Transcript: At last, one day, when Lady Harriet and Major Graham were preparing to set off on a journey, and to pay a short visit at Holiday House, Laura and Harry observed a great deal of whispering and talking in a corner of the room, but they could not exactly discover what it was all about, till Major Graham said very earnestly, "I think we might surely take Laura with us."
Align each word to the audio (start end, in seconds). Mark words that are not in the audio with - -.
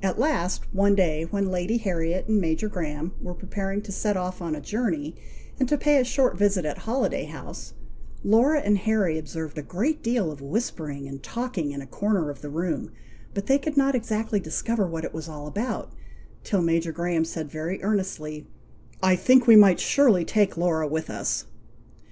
At 0.00 0.16
last, 0.16 0.62
one 0.72 0.94
day, 0.94 1.24
when 1.32 1.50
Lady 1.50 1.76
Harriet 1.78 2.28
and 2.28 2.40
Major 2.40 2.68
Graham 2.68 3.14
were 3.20 3.34
preparing 3.34 3.82
to 3.82 3.90
set 3.90 4.16
off 4.16 4.40
on 4.40 4.54
a 4.54 4.60
journey, 4.60 5.16
and 5.58 5.68
to 5.68 5.76
pay 5.76 5.98
a 5.98 6.04
short 6.04 6.38
visit 6.38 6.64
at 6.64 6.78
Holiday 6.78 7.24
House, 7.24 7.74
Laura 8.22 8.60
and 8.60 8.78
Harry 8.78 9.18
observed 9.18 9.58
a 9.58 9.62
great 9.62 10.00
deal 10.00 10.30
of 10.30 10.40
whispering 10.40 11.08
and 11.08 11.20
talking 11.20 11.72
in 11.72 11.82
a 11.82 11.86
corner 11.88 12.30
of 12.30 12.42
the 12.42 12.48
room, 12.48 12.92
but 13.34 13.46
they 13.46 13.58
could 13.58 13.76
not 13.76 13.96
exactly 13.96 14.38
discover 14.38 14.86
what 14.86 15.04
it 15.04 15.12
was 15.12 15.28
all 15.28 15.48
about, 15.48 15.92
till 16.44 16.62
Major 16.62 16.92
Graham 16.92 17.24
said 17.24 17.50
very 17.50 17.82
earnestly, 17.82 18.46
"I 19.02 19.16
think 19.16 19.48
we 19.48 19.56
might 19.56 19.80
surely 19.80 20.24
take 20.24 20.56
Laura 20.56 20.86
with 20.86 21.10
us." 21.10 21.46